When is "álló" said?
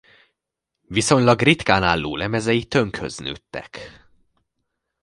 1.83-2.15